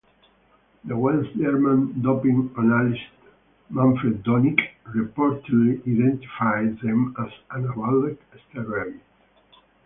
The 0.85 0.97
West 0.97 1.29
German 1.37 2.01
doping 2.01 2.49
analyst 2.57 3.03
Manfred 3.69 4.23
Donike 4.23 4.71
reportedly 4.95 5.79
identified 5.87 6.79
them 6.79 7.15
as 7.23 7.31
anabolic 7.51 8.17
steroids. 8.51 8.99